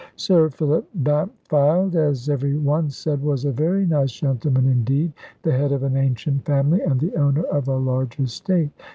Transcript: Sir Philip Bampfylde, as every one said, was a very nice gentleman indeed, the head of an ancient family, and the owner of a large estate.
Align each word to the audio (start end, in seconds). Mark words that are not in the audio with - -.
Sir 0.15 0.49
Philip 0.49 0.89
Bampfylde, 0.95 1.93
as 1.93 2.27
every 2.27 2.57
one 2.57 2.89
said, 2.89 3.21
was 3.21 3.45
a 3.45 3.51
very 3.51 3.85
nice 3.85 4.11
gentleman 4.13 4.65
indeed, 4.67 5.13
the 5.43 5.51
head 5.51 5.71
of 5.71 5.83
an 5.83 5.95
ancient 5.95 6.43
family, 6.43 6.81
and 6.81 6.99
the 6.99 7.15
owner 7.15 7.43
of 7.43 7.67
a 7.67 7.77
large 7.77 8.19
estate. 8.19 8.71